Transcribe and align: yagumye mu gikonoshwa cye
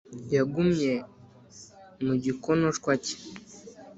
yagumye 0.35 0.93
mu 2.05 2.13
gikonoshwa 2.23 2.91
cye 3.05 3.15